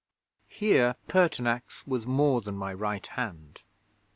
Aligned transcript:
Here 0.47 0.95
Pertinax 1.07 1.85
was 1.85 2.07
more 2.07 2.41
than 2.41 2.55
my 2.57 2.73
right 2.73 3.05
hand. 3.05 3.61